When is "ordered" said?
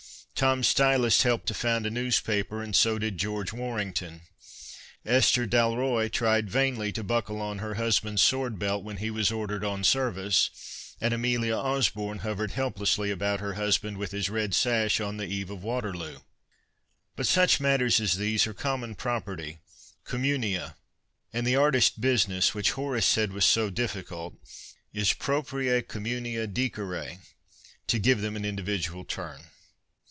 9.31-9.63